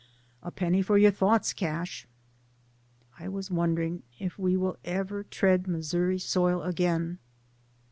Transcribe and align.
"A 0.41 0.49
penny 0.49 0.81
for 0.81 0.97
your 0.97 1.11
thoughts, 1.11 1.53
Cash 1.53 2.07
?'* 1.53 2.07
4 2.07 2.07
DAYS 2.07 2.07
ON 2.07 2.07
THE 2.07 3.17
ROAD. 3.17 3.25
"I 3.25 3.29
was 3.35 3.51
wondering 3.51 4.03
if 4.17 4.39
we 4.39 4.57
will 4.57 4.77
ever 4.83 5.21
tread 5.25 5.67
Missouri 5.67 6.17
soil 6.17 6.63
again?" 6.63 7.19